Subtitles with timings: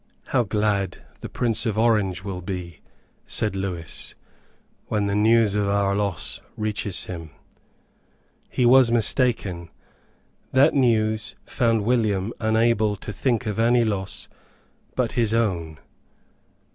[0.29, 2.79] "How glad the Prince of Orange will be,"
[3.27, 4.15] said Lewis,
[4.87, 7.29] "when the news of our loss reaches him."
[8.49, 9.69] He was mistaken.
[10.53, 14.27] That news found William unable to think of any loss
[14.95, 15.77] but his own.